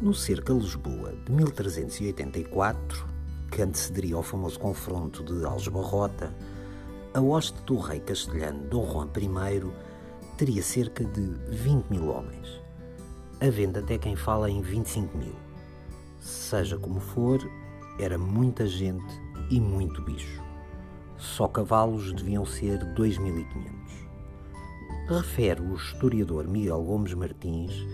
[0.00, 3.04] No cerco a Lisboa de 1384,
[3.50, 6.32] que antecederia ao famoso confronto de Algebarrota,
[7.12, 9.60] a hoste do rei castelhano Dom Juan I
[10.36, 12.62] teria cerca de 20 mil homens,
[13.40, 15.34] havendo até quem fala em 25 mil.
[16.20, 17.40] Seja como for,
[17.98, 19.20] era muita gente
[19.50, 20.40] e muito bicho.
[21.16, 23.48] Só cavalos deviam ser 2.500.
[25.08, 27.84] Refere o historiador Miguel Gomes Martins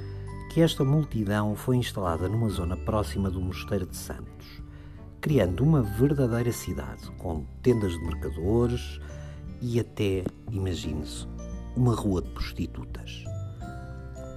[0.54, 4.62] que esta multidão foi instalada numa zona próxima do Mosteiro de Santos,
[5.20, 9.00] criando uma verdadeira cidade com tendas de mercadores
[9.60, 10.22] e até,
[10.52, 11.26] imagine-se,
[11.74, 13.24] uma rua de prostitutas.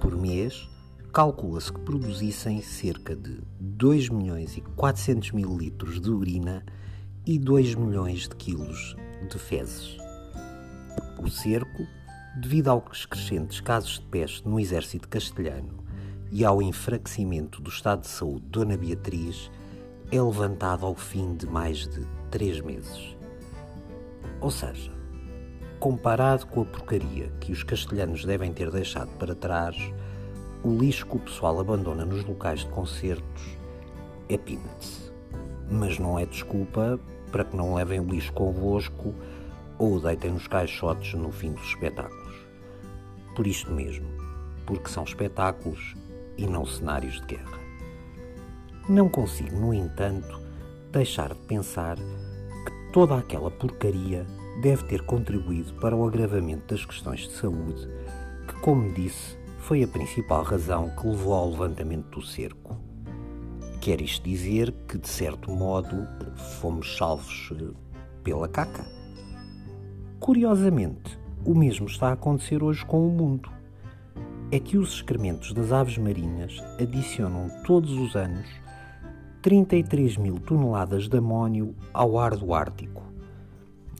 [0.00, 0.68] Por mês,
[1.12, 6.66] calcula-se que produzissem cerca de 2 milhões e 400 mil litros de urina
[7.24, 8.96] e 2 milhões de quilos
[9.30, 9.96] de fezes.
[11.22, 11.86] O cerco,
[12.40, 15.86] devido aos crescentes casos de peste no exército castelhano
[16.30, 19.50] e ao enfraquecimento do estado de saúde de Dona Beatriz,
[20.10, 23.16] é levantado ao fim de mais de três meses.
[24.40, 24.92] Ou seja,
[25.78, 29.76] comparado com a porcaria que os castelhanos devem ter deixado para trás,
[30.62, 33.56] o lixo que o pessoal abandona nos locais de concertos
[34.28, 35.12] é peanuts.
[35.70, 36.98] Mas não é desculpa
[37.30, 39.14] para que não levem o lixo convosco
[39.78, 42.34] ou o deitem nos caixotes no fim dos espetáculos.
[43.36, 44.08] Por isto mesmo,
[44.66, 45.94] porque são espetáculos
[46.38, 47.58] e não cenários de guerra.
[48.88, 50.40] Não consigo, no entanto,
[50.90, 54.24] deixar de pensar que toda aquela porcaria
[54.62, 57.86] deve ter contribuído para o agravamento das questões de saúde,
[58.46, 62.76] que, como disse, foi a principal razão que levou ao levantamento do cerco.
[63.80, 66.08] Quer isto dizer que, de certo modo,
[66.60, 67.74] fomos salvos eh,
[68.24, 68.86] pela caca?
[70.18, 73.57] Curiosamente, o mesmo está a acontecer hoje com o mundo.
[74.50, 78.48] É que os excrementos das aves marinhas adicionam todos os anos
[79.42, 83.02] 33 mil toneladas de amónio ao ar do Ártico.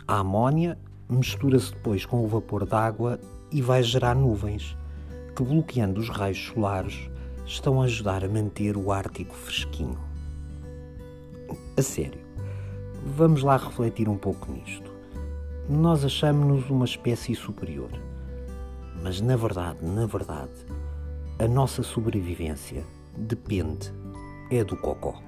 [0.07, 3.21] A amónia mistura-se depois com o vapor d'água
[3.53, 4.75] e vai gerar nuvens,
[5.37, 7.11] que bloqueando os raios solares
[7.45, 9.99] estão a ajudar a manter o Ártico fresquinho.
[11.77, 12.21] A sério,
[13.05, 14.91] vamos lá refletir um pouco nisto.
[15.69, 17.91] Nós achamos-nos uma espécie superior,
[19.03, 20.53] mas na verdade, na verdade,
[21.39, 22.85] a nossa sobrevivência
[23.17, 23.93] depende
[24.51, 25.28] é do cocó.